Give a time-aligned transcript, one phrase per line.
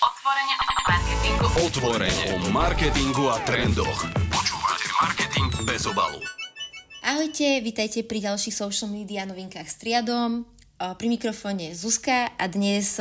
[0.00, 1.46] Otvorenie o marketingu.
[1.60, 4.08] Otvorenie o marketingu a trendoch.
[4.32, 6.16] Počúvate Marketing bez obalu.
[7.04, 10.48] Ahojte, vítajte pri ďalších social media novinkách s Triadom.
[10.80, 12.96] Pri mikrofóne Zuzka a dnes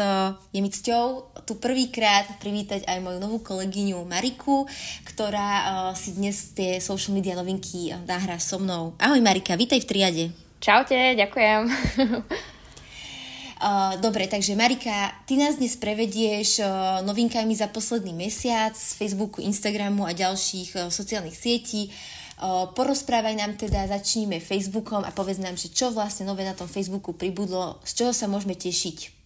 [0.52, 4.68] je mi cťou tu prvýkrát privítať aj moju novú kolegyňu Mariku,
[5.08, 9.00] ktorá si dnes tie social media novinky nahrá so mnou.
[9.00, 10.26] Ahoj Marika, vítaj v Triade.
[10.60, 11.62] Čaute, ďakujem.
[13.60, 19.44] Uh, dobre, takže Marika, ty nás dnes prevedieš uh, novinkami za posledný mesiac z Facebooku,
[19.44, 21.92] Instagramu a ďalších uh, sociálnych sietí.
[22.40, 26.72] Uh, porozprávaj nám teda, začníme Facebookom a povedz nám, že čo vlastne nové na tom
[26.72, 29.20] Facebooku pribudlo, z čoho sa môžeme tešiť.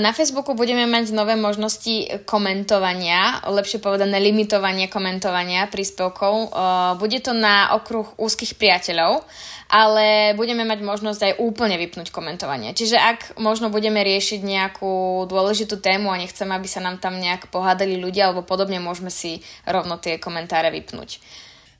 [0.00, 6.54] Na Facebooku budeme mať nové možnosti komentovania, lepšie povedané limitovanie komentovania príspevkov.
[6.96, 9.26] Bude to na okruh úzkých priateľov
[9.72, 12.76] ale budeme mať možnosť aj úplne vypnúť komentovanie.
[12.76, 17.48] Čiže ak možno budeme riešiť nejakú dôležitú tému a nechcem, aby sa nám tam nejak
[17.48, 21.24] pohádali ľudia alebo podobne, môžeme si rovno tie komentáre vypnúť.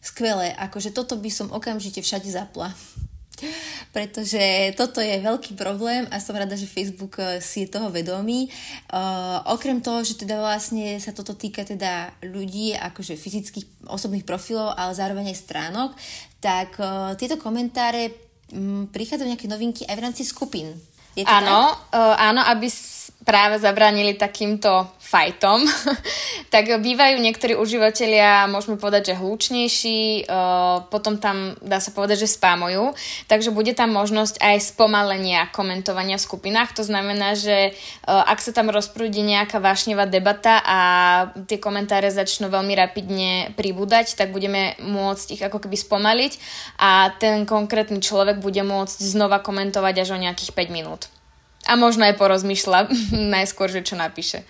[0.00, 2.72] Skvelé, akože toto by som okamžite všade zapla
[3.97, 8.48] pretože toto je veľký problém a som rada, že Facebook eh, si je toho vedomý.
[8.92, 14.74] Uh, okrem toho, že teda vlastne sa toto týka teda ľudí, akože fyzických osobných profilov,
[14.77, 15.91] ale zároveň aj stránok,
[16.43, 18.11] tak uh, tieto komentáre
[18.51, 20.75] um, prichádzajú nejaké novinky aj v rámci skupín.
[21.15, 22.67] Je to áno, uh, áno, aby
[23.23, 25.62] práve zabránili takýmto fajtom,
[26.55, 30.27] tak bývajú niektorí užívateľia, môžeme povedať, že hlučnejší,
[30.91, 32.97] potom tam dá sa povedať, že spámujú,
[33.31, 38.75] takže bude tam možnosť aj spomalenia komentovania v skupinách, to znamená, že ak sa tam
[38.75, 40.79] rozprúdi nejaká vášnevá debata a
[41.47, 46.33] tie komentáre začnú veľmi rapidne pribúdať, tak budeme môcť ich ako keby spomaliť
[46.83, 51.12] a ten konkrétny človek bude môcť znova komentovať až o nejakých 5 minút.
[51.66, 52.91] A možno aj porozmýšľa
[53.34, 54.42] najskôr, že čo napíše.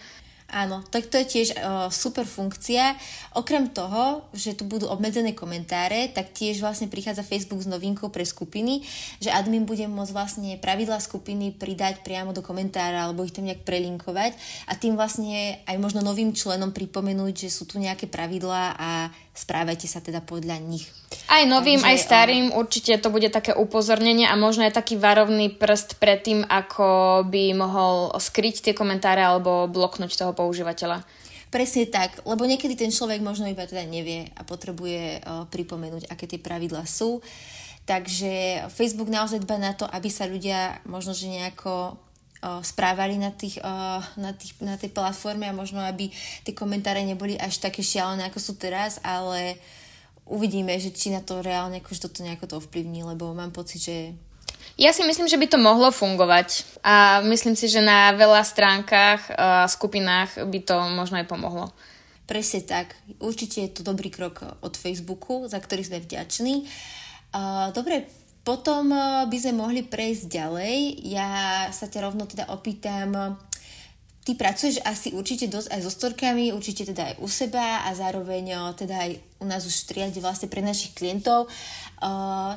[0.53, 2.93] Áno, tak to je tiež uh, super funkcia.
[3.33, 8.21] Okrem toho, že tu budú obmedzené komentáre, tak tiež vlastne prichádza Facebook s novinkou pre
[8.21, 8.85] skupiny,
[9.17, 13.65] že admin bude môcť vlastne pravidla skupiny pridať priamo do komentára alebo ich tam nejak
[13.65, 14.37] prelinkovať
[14.69, 19.89] a tým vlastne aj možno novým členom pripomenúť, že sú tu nejaké pravidlá a správajte
[19.89, 20.85] sa teda podľa nich.
[21.29, 25.57] Aj novým, Takže, aj starým určite to bude také upozornenie a možno aj taký varovný
[25.57, 31.01] prst pred tým, ako by mohol skryť tie komentáre alebo bloknúť toho používateľa.
[31.53, 36.25] Presne tak, lebo niekedy ten človek možno iba teda nevie a potrebuje uh, pripomenúť, aké
[36.25, 37.21] tie pravidlá sú.
[37.85, 41.99] Takže Facebook naozaj dba na to, aby sa ľudia možno, že nejako
[42.43, 43.63] správali na, tých,
[44.19, 46.11] na, tých, na tej platforme a možno, aby
[46.43, 49.55] tie komentáre neboli až také šialené, ako sú teraz, ale
[50.27, 53.97] uvidíme, že či na to reálne akože toto nejako to ovplyvní, lebo mám pocit, že
[54.81, 59.21] ja si myslím, že by to mohlo fungovať a myslím si, že na veľa stránkach
[59.29, 61.69] a skupinách by to možno aj pomohlo.
[62.25, 62.97] Presne tak.
[63.21, 66.65] Určite je to dobrý krok od Facebooku, za ktorý sme vďační.
[67.77, 68.09] Dobre,
[68.43, 68.91] potom
[69.27, 71.07] by sme mohli prejsť ďalej.
[71.07, 71.31] Ja
[71.71, 73.39] sa ťa rovno teda opýtam,
[74.23, 78.75] ty pracuješ asi určite dosť aj so storkami, určite teda aj u seba a zároveň
[78.79, 79.11] teda aj
[79.43, 81.51] u nás už triade vlastne pre našich klientov.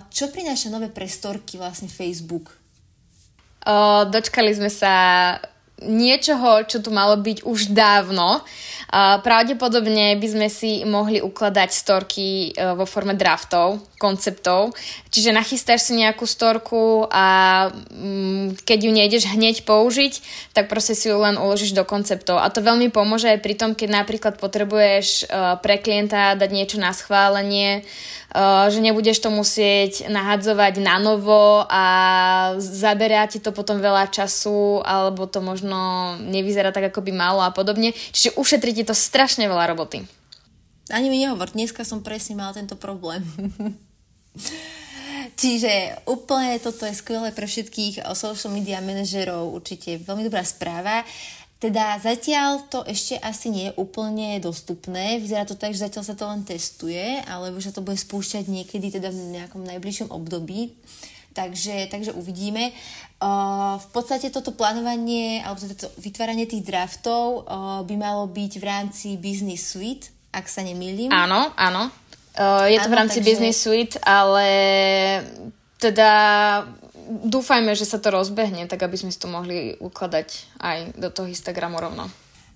[0.09, 2.53] Čo prináša nové pre storky vlastne Facebook?
[3.66, 4.94] O, dočkali sme sa
[5.81, 8.45] niečoho, čo tu malo byť už dávno.
[8.95, 14.75] Pravdepodobne by sme si mohli ukladať storky vo forme draftov, konceptov.
[15.09, 20.13] Čiže nachystáš si nejakú storku a mm, keď ju nejdeš hneď použiť,
[20.51, 22.39] tak proste si ju len uložíš do konceptov.
[22.39, 26.78] A to veľmi pomôže aj pri tom, keď napríklad potrebuješ e, pre klienta dať niečo
[26.79, 27.88] na schválenie,
[28.35, 31.83] Eh, že nebudeš to musieť nahadzovať na novo a
[32.59, 37.56] zaberá ti to potom veľa času alebo to možno nevyzerá tak, ako by malo a
[37.56, 37.95] podobne.
[37.95, 40.03] Čiže ušetrí ti to strašne veľa roboty.
[40.91, 43.23] Ani mi nehovor, dneska som presne mala tento problém.
[45.41, 51.03] Čiže úplne toto je skvelé pre všetkých social media manažerov, určite veľmi dobrá správa.
[51.56, 55.18] Teda zatiaľ to ešte asi nie je úplne dostupné.
[55.18, 58.92] Vyzerá to tak, že zatiaľ sa to len testuje, alebo že to bude spúšťať niekedy
[58.92, 60.75] teda v nejakom najbližšom období.
[61.36, 62.71] Takže, takže uvidíme.
[63.19, 68.63] Uh, v podstate toto plánovanie alebo toto vytváranie tých draftov uh, by malo byť v
[68.63, 71.12] rámci Business Suite, ak sa nemýlim.
[71.12, 71.92] Áno, áno.
[72.35, 73.27] Uh, je to áno, v rámci takže...
[73.31, 74.47] Business Suite, ale
[75.79, 76.11] teda
[77.07, 81.31] dúfajme, že sa to rozbehne, tak aby sme si to mohli ukladať aj do toho
[81.31, 82.11] Instagramu rovno.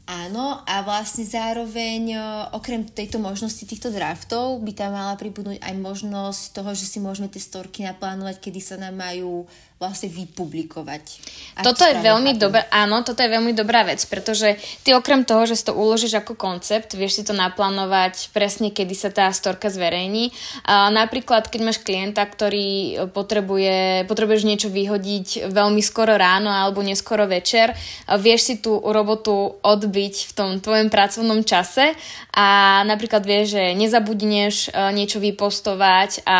[0.10, 2.18] Áno, a vlastne zároveň
[2.58, 7.30] okrem tejto možnosti týchto draftov by tam mala pribudnúť aj možnosť toho, že si môžeme
[7.30, 9.46] tie storky naplánovať, kedy sa nám majú
[9.80, 11.24] vlastne vypublikovať.
[11.64, 15.56] Toto je veľmi dobrá, áno, toto je veľmi dobrá vec, pretože ty okrem toho, že
[15.56, 20.36] si to uložíš ako koncept, vieš si to naplánovať presne, kedy sa tá storka zverejní.
[20.68, 27.24] A napríklad, keď máš klienta, ktorý potrebuje, potrebuješ niečo vyhodiť veľmi skoro ráno alebo neskoro
[27.24, 27.72] večer,
[28.20, 31.96] vieš si tú robotu odbiť v tom tvojom pracovnom čase
[32.36, 36.40] a napríklad vieš, že nezabudneš e, niečo vypostovať a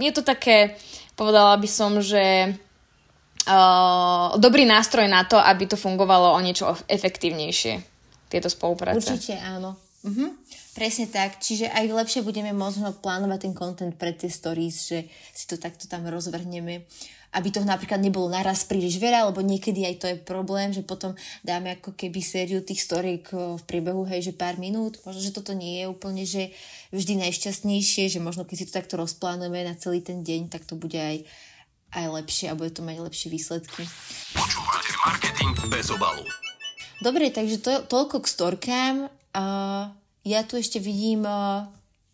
[0.00, 0.80] je to také,
[1.12, 2.56] povedala by som, že
[3.46, 7.80] uh, dobrý nástroj na to, aby to fungovalo o niečo efektívnejšie,
[8.28, 9.14] tieto spolupráce.
[9.14, 9.76] Určite áno.
[10.00, 10.32] Uh-huh.
[10.72, 15.04] Presne tak, čiže aj lepšie budeme možno plánovať ten content pre tie stories, že
[15.36, 16.88] si to takto tam rozvrhneme,
[17.36, 21.12] aby to napríklad nebolo naraz príliš veľa, lebo niekedy aj to je problém, že potom
[21.44, 25.52] dáme ako keby sériu tých storiek v priebehu, hej, že pár minút, možno, že toto
[25.52, 26.54] nie je úplne, že
[26.96, 30.80] vždy najšťastnejšie, že možno keď si to takto rozplánujeme na celý ten deň, tak to
[30.80, 31.22] bude aj
[31.90, 33.82] aj lepšie a bude to mať lepšie výsledky.
[34.34, 36.22] Počúvate marketing bez obalu.
[37.00, 38.96] Dobre, takže to, toľko k storkám.
[39.32, 39.88] Uh,
[40.22, 41.64] ja tu ešte vidím uh,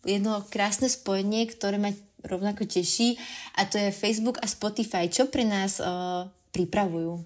[0.07, 1.91] jedno krásne spojenie, ktoré ma
[2.23, 3.19] rovnako teší
[3.55, 5.11] a to je Facebook a Spotify.
[5.11, 6.25] Čo pre nás uh,
[6.55, 7.21] pripravujú?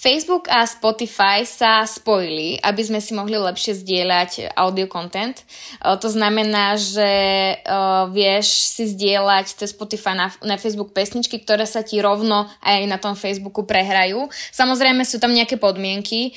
[0.00, 5.44] Facebook a Spotify sa spojili, aby sme si mohli lepšie zdieľať audio content.
[5.84, 7.12] To znamená, že
[8.08, 12.96] vieš si zdieľať cez Spotify na, na Facebook pesničky, ktoré sa ti rovno aj na
[12.96, 14.24] tom Facebooku prehrajú.
[14.56, 16.32] Samozrejme sú tam nejaké podmienky.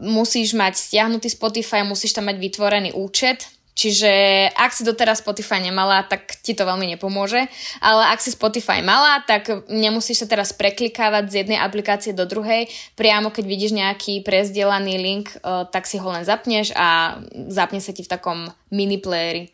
[0.00, 4.12] Musíš mať stiahnutý Spotify, musíš tam mať vytvorený účet, Čiže
[4.52, 7.48] ak si doteraz Spotify nemala, tak ti to veľmi nepomôže.
[7.80, 12.68] Ale ak si Spotify mala, tak nemusíš sa teraz preklikávať z jednej aplikácie do druhej.
[12.98, 17.94] Priamo keď vidíš nejaký prezdielaný link, eh, tak si ho len zapneš a zapne sa
[17.94, 19.48] ti v takom mini playeri.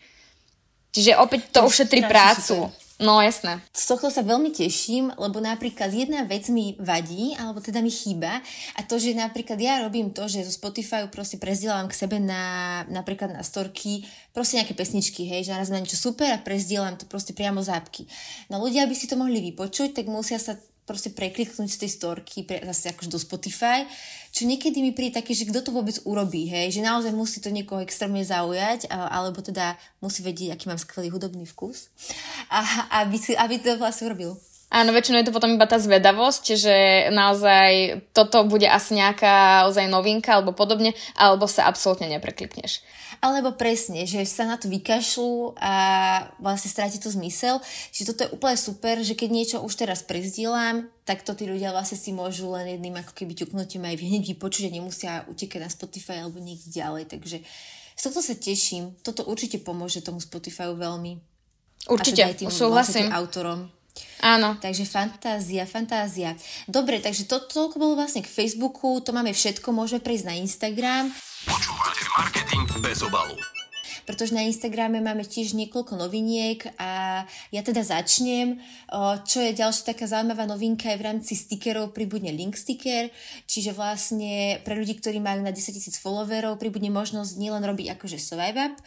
[0.96, 2.72] Čiže opäť to, to ušetrí prácu.
[2.72, 2.85] Super.
[2.96, 3.60] No jasné.
[3.76, 8.40] Z tohto sa veľmi teším, lebo napríklad jedna vec mi vadí, alebo teda mi chýba
[8.72, 12.84] a to, že napríklad ja robím to, že zo Spotify proste prezdielam k sebe na
[12.88, 17.04] napríklad na storky proste nejaké pesničky, hej, že naraz na niečo super a prezdielam to
[17.04, 18.08] proste priamo zápky.
[18.48, 20.56] No ľudia, aby si to mohli vypočuť, tak musia sa
[20.86, 23.84] proste prekliknúť z tej storky pre, zase akože do Spotify,
[24.36, 27.48] čo niekedy mi príde také, že kto to vôbec urobí, hej, že naozaj musí to
[27.48, 31.88] niekoho extrémne zaujať, alebo teda musí vedieť, aký mám skvelý hudobný vkus,
[32.52, 32.60] a,
[33.00, 34.36] aby, si, aby to vlastne urobil.
[34.66, 36.76] Áno, väčšinou je to potom iba tá zvedavosť, že
[37.14, 42.82] naozaj toto bude asi nejaká ozaj novinka alebo podobne, alebo sa absolútne nepreklikneš.
[43.22, 45.74] Alebo presne, že sa na to vykašľú a
[46.42, 47.62] vlastne stráti to zmysel.
[47.94, 51.70] Čiže toto je úplne super, že keď niečo už teraz prezdielam, tak to tí ľudia
[51.70, 55.70] vlastne si môžu len jedným ako keby ťuknutím aj hneď vypočuť a nemusia utekať na
[55.70, 57.06] Spotify alebo niekde ďalej.
[57.06, 57.38] Takže
[57.96, 58.98] z tohto sa teším.
[59.06, 61.22] Toto určite pomôže tomu Spotify veľmi.
[61.86, 63.06] Určite, a teda aj tým súhlasím.
[63.06, 63.60] Vlastne autorom.
[64.24, 64.56] Áno.
[64.58, 66.34] Takže fantázia, fantázia.
[66.66, 71.12] Dobre, takže to toľko bolo vlastne k Facebooku, to máme všetko, môžeme prejsť na Instagram.
[71.46, 73.36] Počúvate marketing bez obalu
[74.06, 78.62] pretože na Instagrame máme tiež niekoľko noviniek a ja teda začnem.
[79.26, 83.10] Čo je ďalšia taká zaujímavá novinka je v rámci stickerov pribudne link sticker,
[83.50, 88.16] čiže vlastne pre ľudí, ktorí majú na 10 000 followerov, pribudne možnosť nielen robiť akože
[88.22, 88.78] swipe up,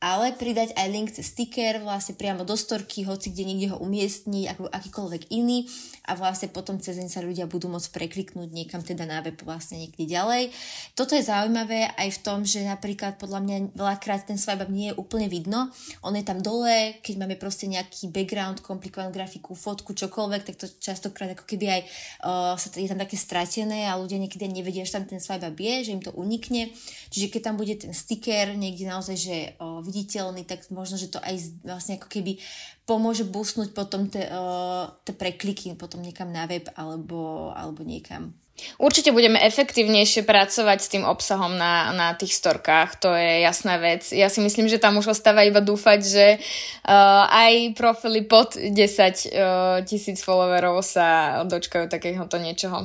[0.00, 4.44] ale pridať aj link cez sticker vlastne priamo do storky, hoci kde niekde ho umiestniť,
[4.56, 5.68] ako akýkoľvek iný
[6.08, 9.76] a vlastne potom cez deň sa ľudia budú môcť prekliknúť niekam teda na web vlastne
[9.76, 10.56] niekde ďalej.
[10.96, 14.88] Toto je zaujímavé aj v tom, že napríklad podľa mňa veľakrát ten swipe up nie
[14.88, 15.68] je úplne vidno.
[16.00, 20.66] On je tam dole, keď máme proste nejaký background, komplikovanú grafiku, fotku, čokoľvek, tak to
[20.80, 21.82] častokrát ako keby aj
[22.24, 25.74] uh, je tam také stratené a ľudia niekedy nevedia, že tam ten swipe up je,
[25.84, 26.72] že im to unikne.
[27.12, 31.18] Čiže keď tam bude ten sticker niekde naozaj, že uh, viditeľný, tak možno, že to
[31.18, 31.34] aj
[31.66, 32.38] vlastne ako keby
[32.86, 38.30] pomôže boostnúť potom tie uh, prekliky potom niekam na web alebo, alebo niekam.
[38.76, 44.04] Určite budeme efektívnejšie pracovať s tým obsahom na, na tých storkách, to je jasná vec.
[44.12, 48.70] Ja si myslím, že tam už ostáva iba dúfať, že uh, aj profily pod 10
[48.70, 52.84] uh, tisíc followerov sa dočkajú takéhoto niečoho.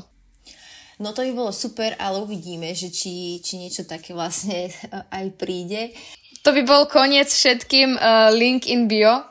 [0.96, 4.72] No to by bolo super, ale uvidíme, že či, či niečo také vlastne
[5.18, 5.92] aj príde.
[6.46, 9.26] To by bol koniec všetkým uh, link in bio.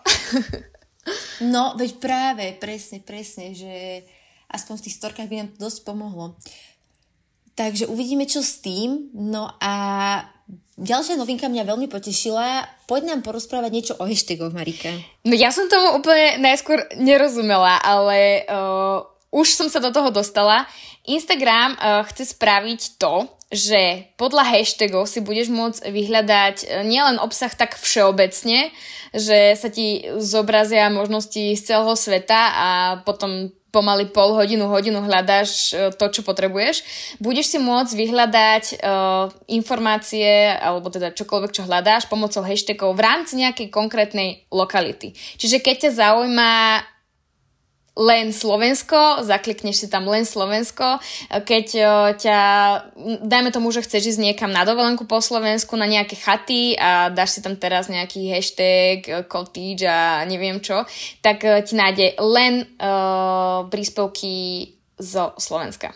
[1.55, 4.03] no, veď práve, presne, presne, že
[4.51, 6.35] aspoň v tých storkách by nám to dosť pomohlo.
[7.55, 9.15] Takže uvidíme, čo s tým.
[9.15, 9.75] No a
[10.75, 12.67] ďalšia novinka mňa veľmi potešila.
[12.91, 14.91] Poď nám porozprávať niečo o hashtagoch, Marika.
[15.23, 20.67] No ja som tomu úplne najskôr nerozumela, ale uh, už som sa do toho dostala.
[21.07, 27.55] Instagram uh, chce spraviť to, že podľa hashtagov si budeš môcť vyhľadať e, nielen obsah
[27.55, 28.75] tak všeobecne,
[29.15, 32.69] že sa ti zobrazia možnosti z celého sveta a
[33.07, 36.83] potom pomaly pol hodinu, hodinu hľadáš e, to, čo potrebuješ.
[37.19, 43.35] Budeš si môcť vyhľadať uh, informácie, alebo teda čokoľvek, čo hľadáš pomocou hashtagov v rámci
[43.43, 45.15] nejakej konkrétnej lokality.
[45.15, 46.51] Čiže keď ťa zaujíma
[47.95, 50.99] len Slovensko, zaklikneš si tam len Slovensko.
[51.31, 51.67] Keď
[52.19, 52.41] ťa,
[53.23, 57.39] dajme tomu, že chceš ísť niekam na dovolenku po Slovensku, na nejaké chaty a dáš
[57.39, 60.83] si tam teraz nejaký hashtag cottage a neviem čo,
[61.23, 65.95] tak ti nájde len uh, príspevky zo Slovenska.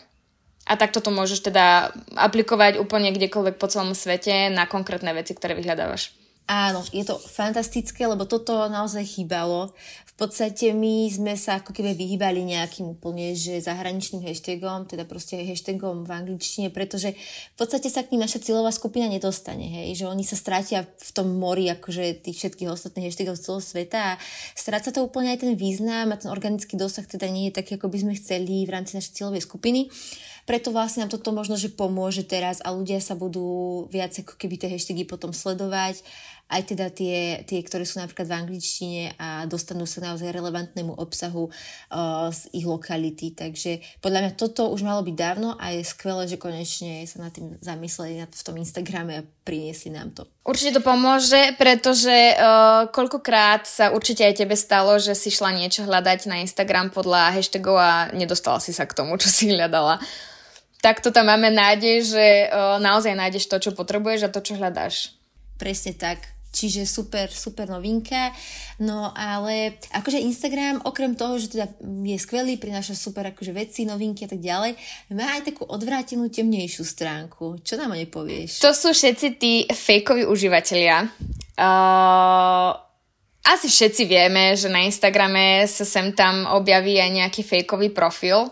[0.69, 5.57] A takto to môžeš teda aplikovať úplne kdekoľvek po celom svete na konkrétne veci, ktoré
[5.57, 6.13] vyhľadávaš.
[6.49, 9.69] Áno, je to fantastické, lebo toto naozaj chýbalo.
[10.19, 16.03] Podstate my sme sa ako keby vyhýbali nejakým úplne, že zahraničným hashtagom, teda proste hashtagom
[16.03, 20.27] v angličtine, pretože v podstate sa k ním naša cieľová skupina nedostane, hej, že oni
[20.27, 24.17] sa strátia v tom mori akože tých všetkých ostatných hashtagov z celého sveta a
[24.53, 27.87] stráca to úplne aj ten význam a ten organický dosah teda nie je taký, ako
[27.87, 29.87] by sme chceli v rámci našej cieľovej skupiny.
[30.49, 34.57] Preto vlastne nám toto možno, že pomôže teraz a ľudia sa budú viac ako keby
[34.57, 36.01] tie hashtagy potom sledovať
[36.49, 41.53] aj teda tie, tie, ktoré sú napríklad v angličtine a dostanú sa naozaj relevantnému obsahu
[41.53, 43.37] uh, z ich lokality.
[43.37, 47.29] Takže podľa mňa toto už malo byť dávno a je skvelé, že konečne sa nad
[47.29, 50.25] tým zamysleli v tom Instagrame a priniesli nám to.
[50.41, 55.85] Určite to pomôže, pretože uh, koľkokrát sa určite aj tebe stalo, že si šla niečo
[55.85, 60.01] hľadať na Instagram podľa hashtagov a nedostala si sa k tomu, čo si hľadala.
[60.81, 65.13] Takto tam máme nádej, že uh, naozaj nájdeš to, čo potrebuješ a to, čo hľadáš.
[65.61, 66.38] Presne tak.
[66.49, 68.33] Čiže super, super novinka.
[68.81, 74.25] No ale akože Instagram, okrem toho, že teda je skvelý, prináša super akože veci, novinky
[74.25, 74.73] a tak ďalej,
[75.13, 77.61] má aj takú odvrátenú temnejšiu stránku.
[77.61, 78.65] Čo nám o nej povieš?
[78.65, 81.05] To sú všetci tí fejkoví užívateľia.
[81.53, 82.73] Uh,
[83.45, 88.49] asi všetci vieme, že na Instagrame sa sem tam objaví aj nejaký fejkový profil,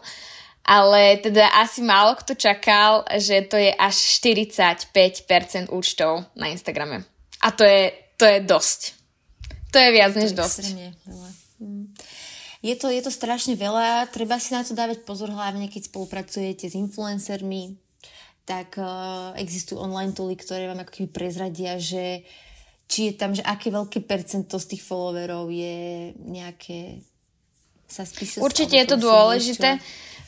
[0.67, 7.16] ale teda asi málo kto čakal, že to je až 45% účtov na Instagrame.
[7.43, 8.81] A to je, to je dosť.
[9.71, 10.73] To je viac než dosť.
[11.61, 11.93] Hm.
[12.65, 16.65] Je to, je to strašne veľa, treba si na to dávať pozor, hlavne keď spolupracujete
[16.65, 17.77] s influencermi,
[18.47, 22.25] tak uh, existujú online tooly, ktoré vám ako keby prezradia, že
[22.87, 27.03] či je tam, že aké veľké percento z tých followerov je nejaké
[27.87, 28.43] suspicious.
[28.43, 29.79] Určite je to dôležité.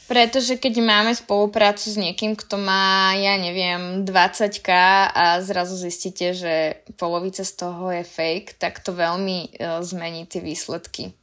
[0.10, 4.70] Pretože keď máme spoluprácu s niekým, kto má, ja neviem, 20k
[5.14, 10.42] a zrazu zistíte, že polovica z toho je fake, tak to veľmi uh, zmení tie
[10.42, 11.14] výsledky.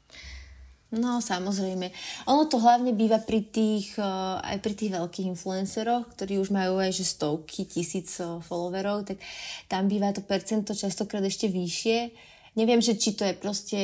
[0.94, 1.90] No, samozrejme.
[2.30, 6.78] Ono to hlavne býva pri tých, uh, aj pri tých veľkých influenceroch, ktorí už majú
[6.78, 9.18] aj že stovky, tisíc uh, followerov, tak
[9.66, 12.14] tam býva to percento častokrát ešte vyššie.
[12.54, 13.80] Neviem, že či to je proste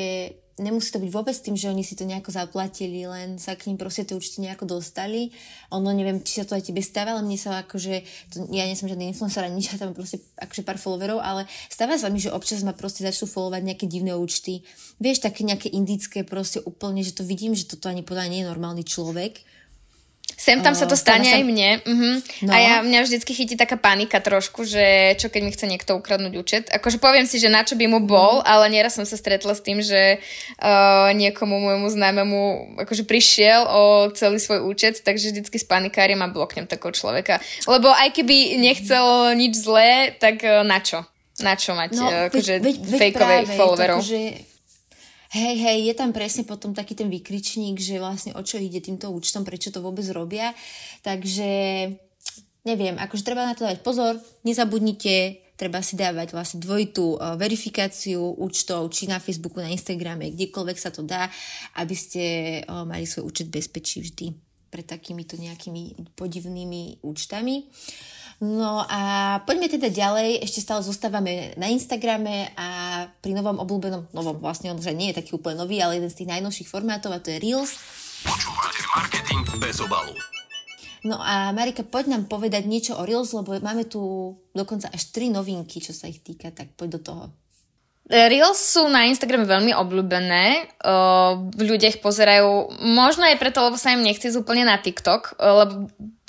[0.61, 3.81] nemusí to byť vôbec tým, že oni si to nejako zaplatili, len sa k ním
[3.81, 5.33] proste tie účty nejako dostali.
[5.73, 7.95] Ono neviem, či sa to aj tebe stáva, ale mne sa akože,
[8.33, 11.97] to, ja nie som žiadny influencer ani ja tam proste akože pár followerov, ale stáva
[11.97, 14.67] sa mi, že občas ma proste začnú followovať nejaké divné účty.
[15.01, 18.51] Vieš, také nejaké indické proste úplne, že to vidím, že toto ani podľa nie je
[18.51, 19.41] normálny človek
[20.43, 21.79] Sem tam sa to stane aj mne.
[21.87, 22.19] Uh-huh.
[22.43, 22.51] No.
[22.51, 26.35] A ja, mňa vždycky chytí taká panika trošku, že čo keď mi chce niekto ukradnúť
[26.35, 26.65] účet.
[26.67, 28.51] Akože poviem si, že na čo by mu bol, uh-huh.
[28.51, 32.43] ale nieraz som sa stretla s tým, že uh, niekomu môjmu známemu
[32.83, 37.39] akože prišiel o celý svoj účet, takže vždycky s panikárim a bloknem takého človeka.
[37.71, 41.07] Lebo aj keby nechcel nič zlé, tak uh, na čo?
[41.39, 44.03] Na čo mať no, uh, akože veď, veď, fejkovej followerov?
[44.03, 44.51] Akože
[45.33, 49.09] Hej, hej, je tam presne potom taký ten vykričník, že vlastne o čo ide týmto
[49.09, 50.53] účtom, prečo to vôbec robia.
[51.01, 51.49] Takže
[52.69, 58.21] neviem, akože treba na to dávať pozor, nezabudnite, treba si dávať vlastne dvojitú uh, verifikáciu
[58.21, 61.33] účtov, či na Facebooku, na Instagrame, kdekoľvek sa to dá,
[61.81, 62.25] aby ste
[62.69, 67.69] uh, mali svoj účet bezpečí vždy pred takýmito nejakými podivnými účtami.
[68.43, 74.41] No a poďme teda ďalej, ešte stále zostávame na Instagrame a pri novom obľúbenom, novom
[74.43, 77.23] vlastne on že nie je taký úplne nový, ale jeden z tých najnovších formátov a
[77.23, 77.79] to je Reels.
[78.27, 80.17] Počúvate marketing bez obalu.
[81.07, 85.31] No a Marika, poď nám povedať niečo o Reels, lebo máme tu dokonca až tri
[85.31, 87.25] novinky, čo sa ich týka, tak poď do toho.
[88.13, 90.69] Reels sú na Instagrame veľmi obľúbené,
[91.57, 95.89] ľudia ich pozerajú, možno aj preto, lebo sa im nechce úplne na TikTok, lebo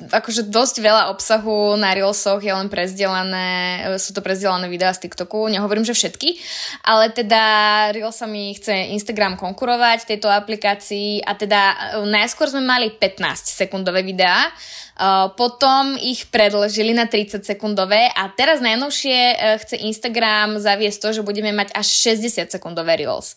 [0.10, 5.48] akože dosť veľa obsahu na Reelsoch je len prezdelané, sú to prezdelané videá z TikToku,
[5.48, 6.40] nehovorím, že všetky,
[6.84, 7.44] ale teda
[7.94, 11.76] Reelsami chce Instagram konkurovať tejto aplikácii a teda e,
[12.10, 14.52] najskôr sme mali 15 sekundové videá,
[14.94, 21.10] Uh, potom ich predlžili na 30 sekundové a teraz najnovšie uh, chce Instagram zaviesť to,
[21.18, 23.34] že budeme mať až 60 sekundové Reels.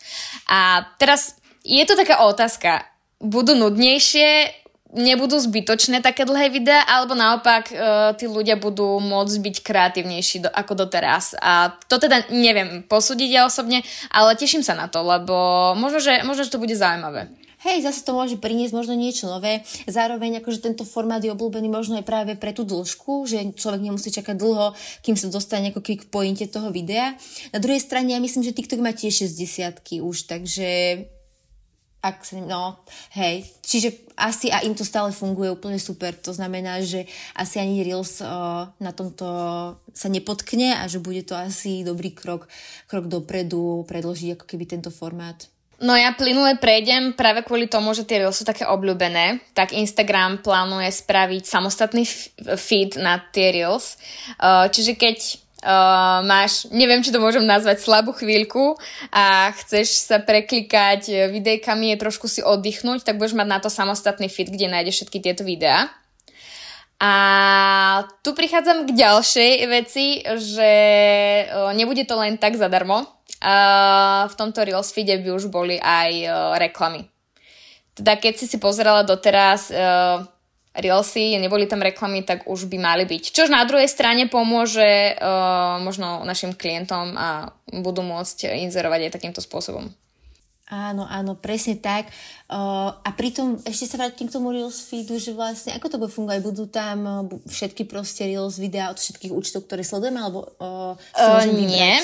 [0.53, 2.85] A teraz je to taká otázka.
[3.25, 4.53] Budú nudnejšie,
[4.95, 7.79] nebudú zbytočné také dlhé videá, alebo naopak uh,
[8.15, 11.35] tí ľudia budú môcť byť kreatívnejší do, ako doteraz.
[11.43, 13.83] A to teda neviem posúdiť ja osobne,
[14.15, 15.35] ale teším sa na to, lebo
[15.75, 17.27] možno, že, možno, že to bude zaujímavé
[17.67, 19.67] hej, zase to môže priniesť možno niečo nové.
[19.91, 24.15] Zároveň akože tento formát je obľúbený možno aj práve pre tú dĺžku, že človek nemusí
[24.15, 27.19] čakať dlho, kým sa dostane ako k pointe toho videa.
[27.51, 30.69] Na druhej strane ja myslím, že TikTok má tiež 60 už, takže
[32.03, 32.81] ak sa, no,
[33.17, 37.83] hej, čiže asi a im to stále funguje úplne super, to znamená, že asi ani
[37.83, 39.27] Reels uh, na tomto
[39.91, 42.49] sa nepotkne a že bude to asi dobrý krok,
[42.87, 45.49] krok dopredu predložiť ako keby tento formát.
[45.77, 50.41] No ja plynule prejdem práve kvôli tomu, že tie Reels sú také obľúbené, tak Instagram
[50.41, 52.09] plánuje spraviť samostatný
[52.57, 54.01] feed na tie Reels.
[54.41, 58.79] Uh, čiže keď uh, máš, neviem, či to môžem nazvať slabú chvíľku
[59.11, 64.31] a chceš sa preklikať videjkami, je trošku si oddychnúť, tak budeš mať na to samostatný
[64.31, 65.91] feed, kde nájdeš všetky tieto videá.
[67.03, 67.13] A
[68.25, 70.73] tu prichádzam k ďalšej veci, že
[71.51, 76.11] uh, nebude to len tak zadarmo, uh, v tomto Reels feede by už boli aj
[76.63, 77.11] reklamy.
[77.97, 79.73] Teda keď si si pozerala doteraz
[80.77, 83.33] Reelsy, neboli tam reklamy, tak už by mali byť.
[83.33, 89.41] Čož na druhej strane pomôže uh, možno našim klientom a budú môcť inzerovať aj takýmto
[89.41, 89.89] spôsobom.
[90.67, 92.11] Áno, áno, presne tak.
[92.51, 96.11] Uh, a pritom ešte sa vrátim k tomu Reels feedu, že vlastne ako to bude
[96.11, 96.41] fungovať?
[96.43, 101.47] Budú tam uh, všetky proste Reels videá od všetkých účtov, ktoré sledujeme, alebo uh, uh,
[101.47, 102.03] nie.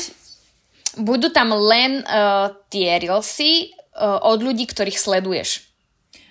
[0.95, 5.67] Budú tam len uh, tie reelsy uh, od ľudí, ktorých sleduješ.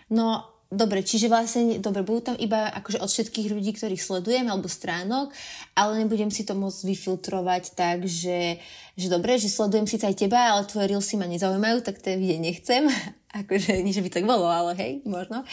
[0.08, 4.72] No, Dobre, čiže vlastne, dobre, budú tam iba akože od všetkých ľudí, ktorých sledujem, alebo
[4.72, 5.36] stránok,
[5.76, 8.56] ale nebudem si to môcť vyfiltrovať tak, že,
[8.96, 12.40] že dobre, že sledujem síce aj teba, ale tvoje reelsy ma nezaujímajú, tak to vidieť
[12.40, 12.88] nechcem.
[13.32, 15.44] akože, nie že by tak bolo, ale hej, možno.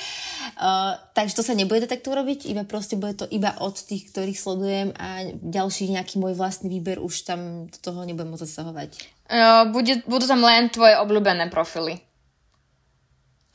[0.58, 4.38] Uh, takže to sa nebude takto robiť, iba proste bude to iba od tých, ktorých
[4.38, 8.90] sledujem a ďalší nejaký môj vlastný výber už tam do toho nebudem môcť zasahovať.
[9.30, 12.02] Uh, bude, budú tam len tvoje obľúbené profily.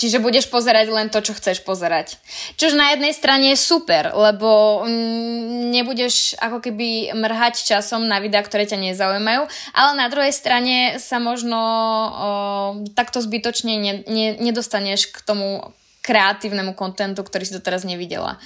[0.04, 2.20] Čiže budeš pozerať len to, čo chceš pozerať.
[2.60, 8.44] Čož na jednej strane je super, lebo mm, nebudeš ako keby mrhať časom na videá,
[8.44, 12.30] ktoré ťa nezaujímajú, ale na druhej strane sa možno o,
[12.92, 15.72] takto zbytočne ne, ne, nedostaneš k tomu
[16.04, 18.44] kreatívnemu kontentu, ktorý si doteraz nevidela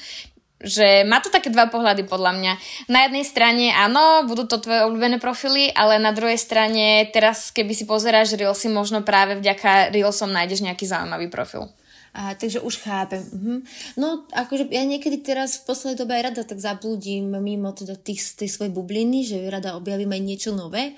[0.58, 2.54] že má to také dva pohľady podľa mňa.
[2.90, 7.78] Na jednej strane áno, budú to tvoje obľúbené profily, ale na druhej strane teraz, keby
[7.78, 11.70] si pozeráš Reelsy, možno práve vďaka Reelsom nájdeš nejaký zaujímavý profil.
[12.18, 13.22] Aha, takže už chápem.
[13.22, 13.56] Mhm.
[14.02, 18.26] No, akože ja niekedy teraz v poslednej dobe aj rada tak zablúdim mimo teda tých,
[18.34, 20.98] tej svojej bubliny, že rada objavím aj niečo nové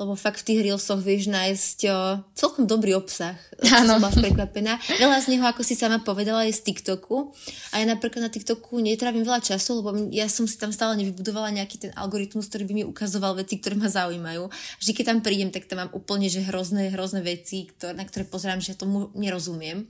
[0.00, 1.96] lebo fakt v tých Reelsoch vieš nájsť o,
[2.32, 3.36] celkom dobrý obsah.
[3.68, 4.00] Áno.
[4.00, 4.80] Som bola prekvapená.
[4.96, 7.36] Veľa z neho, ako si sama povedala, je z TikToku.
[7.76, 11.52] A ja napríklad na TikToku netrávim veľa času, lebo ja som si tam stále nevybudovala
[11.52, 14.48] nejaký ten algoritmus, ktorý by mi ukazoval veci, ktoré ma zaujímajú.
[14.80, 18.24] Vždy, keď tam prídem, tak tam mám úplne že hrozné, hrozné veci, ktoré, na ktoré
[18.24, 19.84] pozerám, že ja tomu nerozumiem.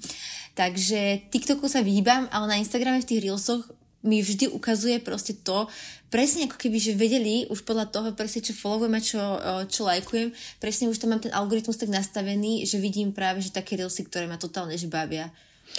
[0.59, 3.71] Takže TikToku sa vyhýbam, ale na Instagrame v tých Reelsoch
[4.01, 5.69] mi vždy ukazuje proste to,
[6.09, 9.21] presne ako keby, že vedeli už podľa toho presne, čo followujem a čo,
[9.69, 13.77] čo lajkujem, presne už tam mám ten algoritmus tak nastavený, že vidím práve, že také
[13.77, 15.29] reelsy, ktoré ma totálne že bavia.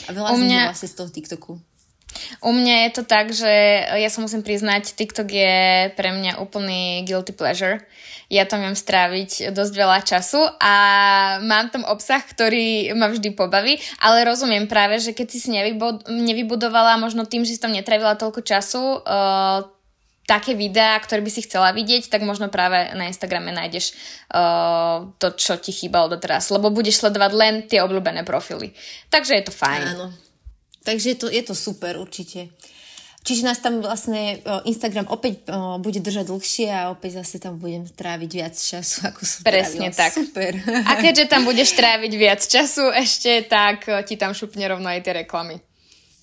[0.07, 0.59] A veľa z mňa...
[0.71, 1.53] vlastne z toho TikToku.
[2.41, 3.53] U mňa je to tak, že
[3.85, 5.55] ja sa musím priznať, TikTok je
[5.93, 7.83] pre mňa úplný guilty pleasure.
[8.31, 10.73] Ja tam viem stráviť dosť veľa času a
[11.43, 15.49] mám tam obsah, ktorý ma vždy pobaví, ale rozumiem práve, že keď si si
[16.07, 19.67] nevybudovala možno tým, že si tam netravila toľko času, uh,
[20.31, 23.91] také videá, ktoré by si chcela vidieť, tak možno práve na Instagrame nájdeš
[24.31, 28.71] uh, to, čo ti chýbalo doteraz, lebo budeš sledovať len tie obľúbené profily.
[29.11, 29.83] Takže je to fajn.
[29.91, 30.30] Áno.
[30.81, 32.49] Takže je to, je to super určite.
[33.21, 37.85] Čiže nás tam vlastne Instagram opäť o, bude držať dlhšie a opäť zase tam budem
[37.85, 40.01] tráviť viac času, ako som Presne trávila.
[40.01, 40.11] tak.
[40.17, 40.51] Super.
[40.89, 45.13] A keďže tam budeš tráviť viac času ešte, tak ti tam šupne rovno aj tie
[45.21, 45.61] reklamy.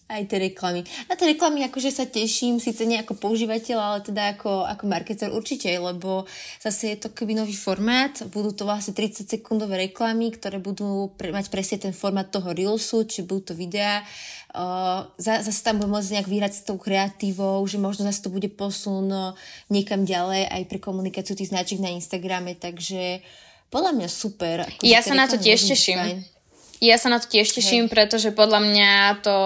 [0.09, 0.88] Aj tie reklamy.
[1.05, 5.29] Na tie reklamy akože sa teším, síce nie ako používateľ, ale teda ako, ako marketer
[5.29, 6.25] určite, lebo
[6.64, 11.29] zase je to keby nový formát, budú to vlastne 30 sekundové reklamy, ktoré budú pre,
[11.29, 14.01] mať presne ten formát toho Reelsu, či budú to videá.
[14.49, 18.49] Uh, zase tam bude môcť nejak výrať s tou kreatívou, že možno zase to bude
[18.57, 19.37] posun
[19.69, 23.21] niekam ďalej aj pre komunikáciu tých značiek na Instagrame, takže
[23.69, 24.65] podľa mňa super.
[24.65, 26.01] Ako ja sa na to tiež teším.
[26.01, 26.38] Fajn.
[26.79, 27.93] Ja sa na to tiež teším, Hej.
[27.93, 28.93] pretože podľa mňa
[29.27, 29.37] to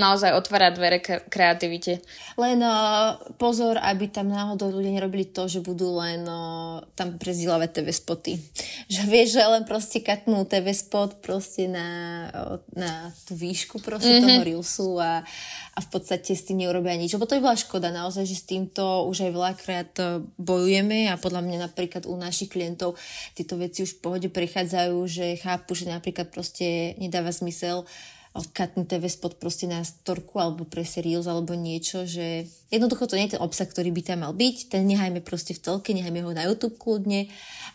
[0.00, 2.00] naozaj otvára dvere k kreativite.
[2.40, 7.70] Len uh, pozor, aby tam náhodou ľudia nerobili to, že budú len uh, tam prezdielavať
[7.70, 8.32] TV spoty.
[8.94, 11.88] Že vieš, že len proste katnú TV spot proste na,
[12.32, 14.28] uh, na tú výšku proste mm-hmm.
[14.32, 15.20] toho Reelsu a,
[15.78, 17.14] a v podstate s tým neurobia nič.
[17.14, 19.90] Lebo to by bola škoda naozaj, že s týmto už aj veľakrát
[20.34, 22.98] bojujeme a podľa mňa napríklad u našich klientov
[23.38, 27.86] tieto veci už v pohode prichádzajú, že chápu, že napríklad proste nedáva zmysel
[28.38, 33.26] katnúť TV spot proste na storku alebo pre serióz alebo niečo, že jednoducho to nie
[33.26, 36.30] je ten obsah, ktorý by tam mal byť, ten nehajme proste v telke, nehajme ho
[36.30, 37.26] na YouTube kľudne,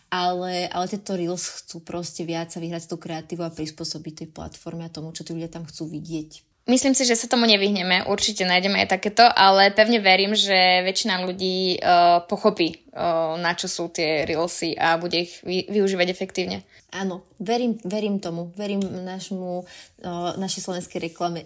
[0.08, 4.28] ale, ale tieto Reels chcú proste viac sa vyhrať s tou kreatívou a prispôsobiť tej
[4.32, 6.53] platforme a tomu, čo tí ľudia tam chcú vidieť.
[6.64, 11.20] Myslím si, že sa tomu nevyhneme, určite nájdeme aj takéto, ale pevne verím, že väčšina
[11.20, 16.64] ľudí uh, pochopí, uh, na čo sú tie Reelsy a bude ich vy, využívať efektívne.
[16.88, 19.68] Áno, verím, verím tomu, verím našmu,
[20.08, 21.44] uh, našej slovenskej reklame.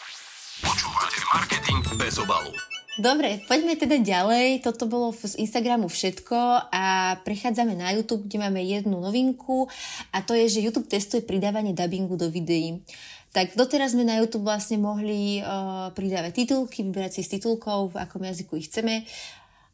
[0.68, 2.52] Počúvate marketing bez obalu.
[3.00, 4.60] Dobre, poďme teda ďalej.
[4.68, 9.64] Toto bolo z Instagramu všetko a prechádzame na YouTube, kde máme jednu novinku
[10.12, 12.84] a to je, že YouTube testuje pridávanie dubbingu do videí.
[13.32, 18.04] Tak doteraz sme na YouTube vlastne mohli uh, pridávať titulky, vyberať si z titulkov, v
[18.04, 19.08] akom jazyku ich chceme.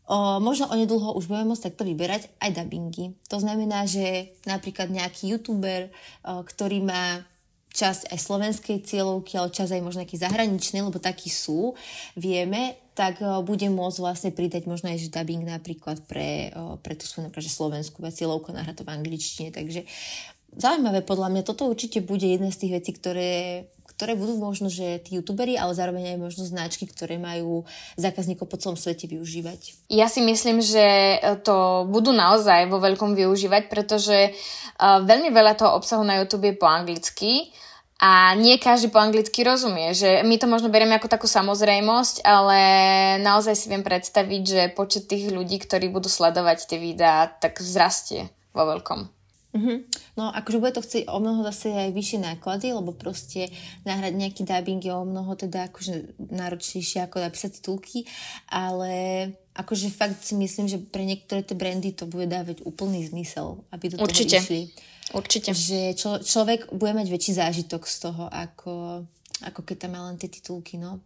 [0.08, 3.18] Uh, možno onedlho už budeme môcť takto vyberať aj dubbingy.
[3.28, 7.26] To znamená, že napríklad nejaký youtuber, uh, ktorý má
[7.74, 11.76] časť aj slovenskej cieľovky, ale časť aj možno nejaký zahraničný, lebo takí sú,
[12.14, 16.94] vieme, tak uh, bude môcť vlastne pridať možno aj že dubbing napríklad pre, uh, pre
[16.94, 19.50] tú svoju napríklad, slovenskú cieľovku nahrať v angličtine.
[19.50, 19.82] Takže
[20.56, 21.42] zaujímavé podľa mňa.
[21.48, 23.32] Toto určite bude jedna z tých vecí, ktoré,
[23.98, 27.66] ktoré budú možno, že tí youtuberi, ale zároveň aj možno značky, ktoré majú
[27.98, 29.90] zákazníkov po celom svete využívať.
[29.90, 35.74] Ja si myslím, že to budú naozaj vo veľkom využívať, pretože uh, veľmi veľa toho
[35.74, 37.50] obsahu na YouTube je po anglicky
[37.98, 42.60] a nie každý po anglicky rozumie, že my to možno berieme ako takú samozrejmosť, ale
[43.18, 48.30] naozaj si viem predstaviť, že počet tých ľudí, ktorí budú sledovať tie videá, tak vzrastie
[48.54, 49.17] vo veľkom.
[49.58, 49.78] Mm-hmm.
[50.14, 53.50] No akože bude to chcieť o mnoho zase aj vyššie náklady, lebo proste
[53.82, 58.06] nahrať nejaký dubbing je o mnoho teda akože náročnejšie ako napísať titulky,
[58.46, 58.94] ale
[59.58, 63.90] akože fakt si myslím, že pre niektoré tie brandy to bude dávať úplný zmysel, aby
[63.90, 64.38] do toho Určite.
[64.38, 64.70] išli.
[65.10, 65.50] Určite.
[65.50, 69.02] Že čo, človek bude mať väčší zážitok z toho, ako,
[69.42, 71.02] ako keď tam má len tie titulky, no.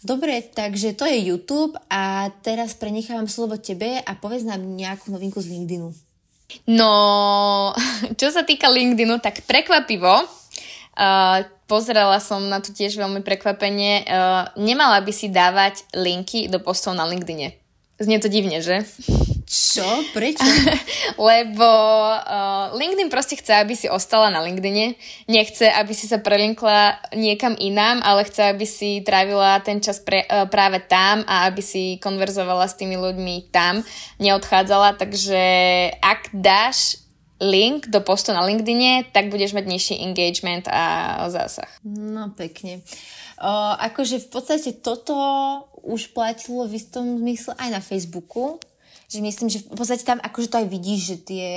[0.00, 5.44] Dobre, takže to je YouTube a teraz prenechávam slovo tebe a povedz nám nejakú novinku
[5.44, 6.09] z LinkedInu.
[6.66, 7.72] No,
[8.20, 11.36] čo sa týka LinkedInu, tak prekvapivo, uh,
[11.70, 16.98] pozerala som na to tiež veľmi prekvapenie, uh, nemala by si dávať linky do postov
[16.98, 17.54] na LinkedIne.
[18.00, 18.82] Znie to divne, že?
[19.50, 20.06] Čo?
[20.14, 20.46] Prečo?
[21.18, 24.94] Lebo uh, LinkedIn proste chce, aby si ostala na LinkedIne.
[25.26, 30.22] Nechce, aby si sa prelinkla niekam inám, ale chce, aby si trávila ten čas pre,
[30.22, 33.82] uh, práve tam a aby si konverzovala s tými ľuďmi tam,
[34.22, 34.94] neodchádzala.
[34.94, 35.42] Takže
[35.98, 37.02] ak dáš
[37.42, 41.66] link do postu na LinkedIne, tak budeš mať nižší engagement a zásah.
[41.82, 42.86] No pekne.
[43.40, 45.16] Uh, akože v podstate toto
[45.82, 48.62] už platilo v istom zmysle aj na Facebooku,
[49.10, 51.48] že myslím, že v podstate tam akože to aj vidíš, že tie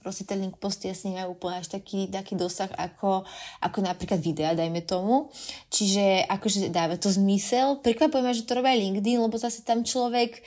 [0.00, 3.24] proste ten link posty asi nemajú úplne až taký, taký dosah ako,
[3.60, 5.28] ako napríklad videa, dajme tomu.
[5.68, 7.84] Čiže akože dáva to zmysel.
[7.84, 10.40] Prekvapuje ma, že to robia LinkedIn, lebo zase tam človek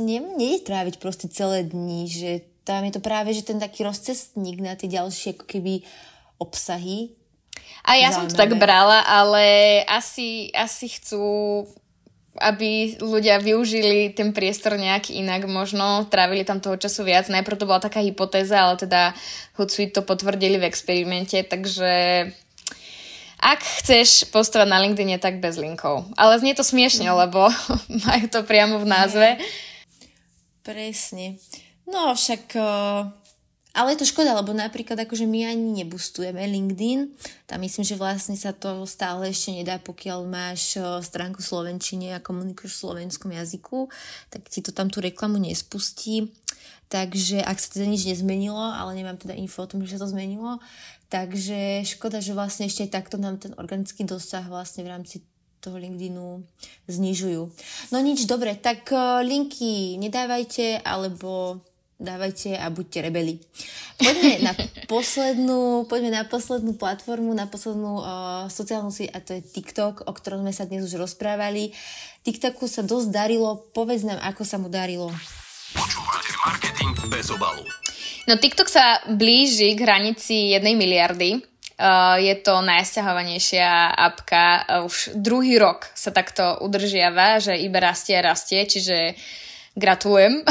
[0.00, 2.30] nie, nie tráviť proste celé dni, že
[2.68, 5.80] tam je to práve, že ten taký rozcestník na tie ďalšie ako keby
[6.36, 7.16] obsahy.
[7.88, 8.16] A ja Zaujímavé.
[8.16, 9.44] som to tak brala, ale
[9.88, 11.64] asi, asi chcú
[12.38, 17.26] aby ľudia využili ten priestor nejak inak, možno trávili tam toho času viac.
[17.26, 19.16] Najprv to bola taká hypotéza, ale teda
[19.58, 22.30] Hootsuite to potvrdili v experimente, takže
[23.40, 26.06] ak chceš postovať na LinkedIn, tak bez linkov.
[26.14, 27.48] Ale znie to smiešne, lebo
[28.06, 29.28] majú to priamo v názve.
[30.62, 31.40] Presne.
[31.88, 33.19] No však uh
[33.70, 37.06] ale je to škoda, lebo napríklad akože my ani nebustujeme LinkedIn.
[37.46, 40.74] Tam myslím, že vlastne sa to stále ešte nedá, pokiaľ máš
[41.06, 43.86] stránku Slovenčine a komunikuješ v slovenskom jazyku,
[44.30, 46.34] tak ti to tam tú reklamu nespustí.
[46.90, 50.12] takže ak sa teda nič nezmenilo, ale nemám teda info o tom, že sa to
[50.12, 50.58] zmenilo,
[51.06, 55.22] takže škoda, že vlastne ešte takto nám ten organický dosah vlastne v rámci
[55.62, 56.42] toho LinkedInu
[56.90, 57.42] znižujú.
[57.94, 61.62] No nič, dobre, tak uh, linky nedávajte, alebo
[62.00, 63.38] dávajte a buďte rebeli.
[64.00, 64.52] Poďme na
[64.92, 68.04] poslednú, poďme na poslednú platformu, na poslednú uh,
[68.48, 71.76] sociálnu sieť a to je TikTok, o ktorom sme sa dnes už rozprávali.
[72.24, 75.12] TikToku sa dosť darilo, povedz nám, ako sa mu darilo.
[75.76, 77.62] Počúvate marketing bez obalu.
[78.24, 81.44] No TikTok sa blíži k hranici jednej miliardy.
[81.80, 84.68] Uh, je to najsťahovanejšia apka.
[84.68, 89.16] Uh, už druhý rok sa takto udržiava, že iba rastie a rastie, čiže
[89.78, 90.42] gratulujem.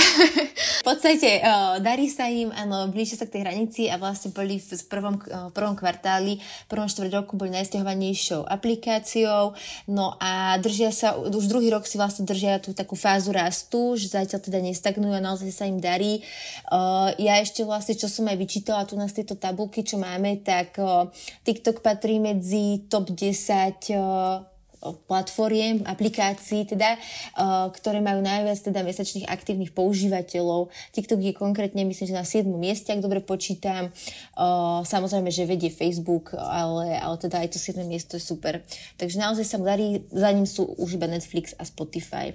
[0.79, 4.63] v podstate uh, darí sa im, áno, blížia sa k tej hranici a vlastne boli
[4.63, 6.39] v, prvom, uh, prvom kvartáli,
[6.71, 9.53] prvom štvrť roku boli najstiahovanejšou aplikáciou,
[9.91, 14.07] no a držia sa, už druhý rok si vlastne držia tú takú fázu rastu, že
[14.11, 16.23] zatiaľ teda nestagnujú a naozaj sa im darí.
[16.71, 20.79] Uh, ja ešte vlastne, čo som aj vyčítala tu na tieto tabulky, čo máme, tak
[20.79, 21.11] uh,
[21.43, 24.48] TikTok patrí medzi top 10 uh,
[24.79, 30.71] platformiem, aplikácií, teda, uh, ktoré majú najviac teda mesačných aktívnych používateľov.
[30.95, 32.47] TikTok je konkrétne, myslím, že na 7.
[32.55, 33.91] mieste, ak dobre počítam.
[34.39, 37.83] Uh, samozrejme, že vedie Facebook, ale, ale teda aj to 7.
[37.83, 38.63] miesto je super.
[38.95, 42.31] Takže naozaj sa mu darí, za ním sú už iba Netflix a Spotify.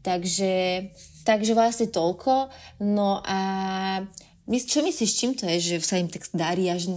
[0.00, 0.88] Takže,
[1.28, 2.48] takže vlastne toľko.
[2.80, 3.38] No a
[4.48, 6.88] čo myslíš, čím to je, že sa im tak darí až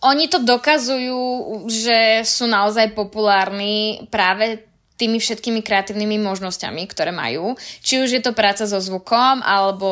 [0.00, 1.20] oni to dokazujú,
[1.68, 4.64] že sú naozaj populárni práve
[5.00, 7.56] tými všetkými kreatívnymi možnosťami, ktoré majú.
[7.80, 9.88] Či už je to práca so zvukom, alebo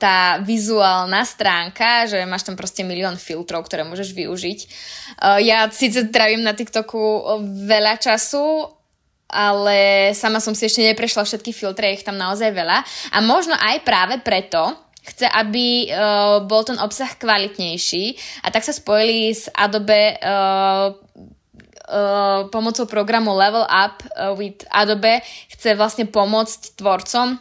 [0.00, 4.58] tá vizuálna stránka, že máš tam proste milión filtrov, ktoré môžeš využiť.
[5.20, 7.28] Uh, ja síce trávim na TikToku
[7.68, 8.72] veľa času,
[9.28, 12.84] ale sama som si ešte neprešla všetky filtre, ich tam naozaj veľa.
[13.12, 18.04] A možno aj práve preto, chce, aby uh, bol ten obsah kvalitnejší
[18.46, 25.20] a tak sa spojili s Adobe uh, uh, pomocou programu Level Up uh, with Adobe
[25.50, 27.38] chce vlastne pomôcť tvorcom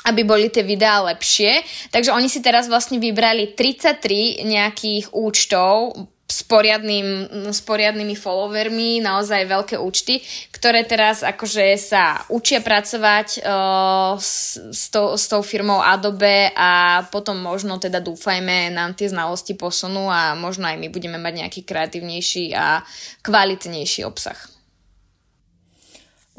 [0.00, 1.60] aby boli tie videá lepšie.
[1.92, 5.92] Takže oni si teraz vlastne vybrali 33 nejakých účtov
[6.30, 10.22] s, poriadným, s poriadnymi followermi, naozaj veľké účty,
[10.54, 17.02] ktoré teraz akože sa učia pracovať uh, s, s, tou, s tou firmou Adobe a
[17.10, 21.60] potom možno teda dúfajme nám tie znalosti posunú a možno aj my budeme mať nejaký
[21.66, 22.86] kreatívnejší a
[23.26, 24.38] kvalitnejší obsah.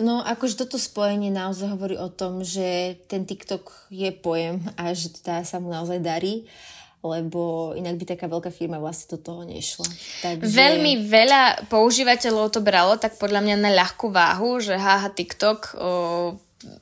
[0.02, 5.14] No, akože toto spojenie naozaj hovorí o tom, že ten TikTok je pojem a že
[5.14, 6.48] teda sa mu naozaj darí.
[6.48, 9.90] Uh, lebo inak by taká veľká firma vlastne do toho nešla.
[10.22, 10.54] Takže...
[10.54, 15.90] Veľmi veľa používateľov to bralo tak podľa mňa na ľahkú váhu, že haha TikTok, o,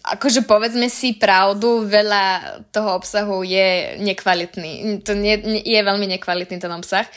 [0.04, 5.00] akože povedzme si pravdu, veľa toho obsahu je nekvalitný.
[5.08, 7.08] To nie, nie, je veľmi nekvalitný ten obsah,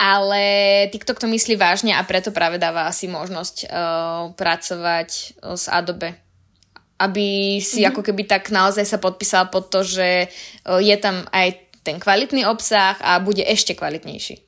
[0.00, 0.40] ale
[0.88, 3.68] TikTok to myslí vážne a preto práve dáva asi možnosť o,
[4.32, 6.16] pracovať o, s Adobe
[6.98, 7.94] aby si mm-hmm.
[7.94, 10.34] ako keby tak naozaj sa podpísal pod to, že
[10.66, 14.44] je tam aj ten kvalitný obsah a bude ešte kvalitnejší.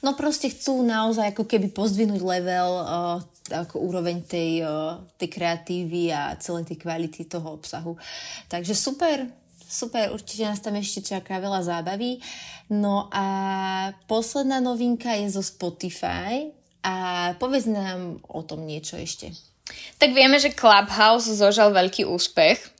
[0.00, 3.18] No proste chcú naozaj ako keby pozdvihnúť level, uh,
[3.52, 7.98] ako úroveň tej, uh, tej kreatívy a celej tej kvality toho obsahu.
[8.48, 9.26] Takže super,
[9.66, 12.22] super, určite nás tam ešte čaká veľa zábavy.
[12.70, 13.26] No a
[14.06, 16.46] posledná novinka je zo Spotify
[16.86, 19.34] a povedz nám o tom niečo ešte.
[20.00, 22.77] Tak vieme, že Clubhouse zožal veľký úspech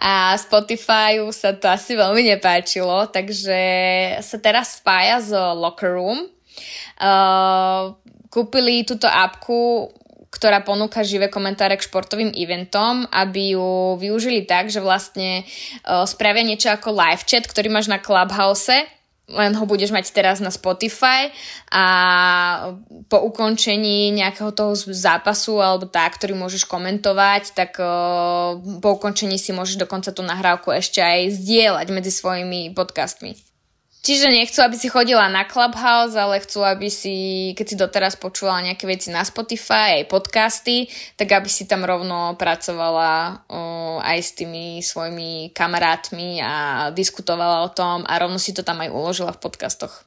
[0.00, 3.58] a Spotify sa to asi veľmi nepáčilo, takže
[4.22, 6.26] sa teraz spája s Locker Room.
[8.30, 9.90] Kúpili túto apku,
[10.34, 15.46] ktorá ponúka živé komentáre k športovým eventom, aby ju využili tak, že vlastne
[15.86, 18.74] spravia niečo ako live chat, ktorý máš na Clubhouse
[19.24, 21.32] len ho budeš mať teraz na Spotify
[21.72, 21.84] a
[23.08, 27.80] po ukončení nejakého toho zápasu alebo tak, ktorý môžeš komentovať, tak
[28.60, 33.53] po ukončení si môžeš dokonca tú nahrávku ešte aj zdieľať medzi svojimi podcastmi.
[34.04, 37.16] Čiže nechcú, aby si chodila na Clubhouse, ale chcú, aby si,
[37.56, 42.36] keď si doteraz počula nejaké veci na Spotify, aj podcasty, tak aby si tam rovno
[42.36, 46.52] pracovala uh, aj s tými svojimi kamarátmi a
[46.92, 50.04] diskutovala o tom a rovno si to tam aj uložila v podcastoch.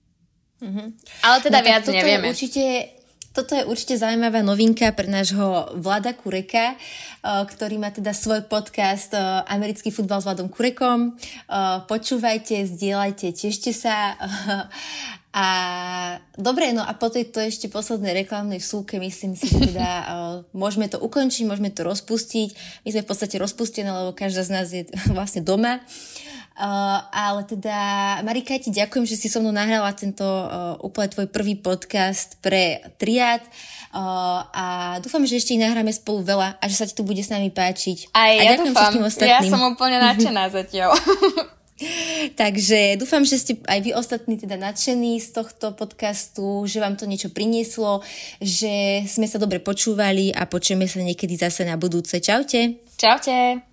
[0.61, 0.87] Mm-hmm.
[1.25, 2.29] Ale teda no, viac nevieme.
[2.29, 2.96] určite
[3.37, 6.77] toto je určite zaujímavá novinka pre nášho Vlada Kureka, eh,
[7.21, 11.13] ktorý má teda svoj podcast eh, Americký futbal s Vladom Kurekom.
[11.13, 14.17] Eh, počúvajte, zdieľajte, tešte sa
[15.37, 19.89] A dobre, no a po tejto ešte poslednej reklamnej súke myslím si, že teda
[20.49, 22.81] môžeme to ukončiť, môžeme to rozpustiť.
[22.81, 25.77] My sme v podstate rozpustené, lebo každá z nás je vlastne doma.
[25.77, 27.77] Uh, ale teda,
[28.25, 32.81] Marika, ti ďakujem, že si so mnou nahrala tento uh, úplne tvoj prvý podcast pre
[32.97, 33.45] triad.
[33.93, 34.65] Uh, a
[34.99, 37.53] dúfam, že ešte ich nahráme spolu veľa a že sa ti tu bude s nami
[37.53, 38.09] páčiť.
[38.11, 40.97] Aj a ja dúfam, ja som úplne nadšená zatiaľ.
[42.41, 47.05] Takže dúfam, že ste aj vy ostatní teda nadšení z tohto podcastu, že vám to
[47.05, 48.01] niečo prinieslo,
[48.41, 52.17] že sme sa dobre počúvali a počujeme sa niekedy zase na budúce.
[52.17, 52.81] Čaute.
[52.97, 53.66] Čaute.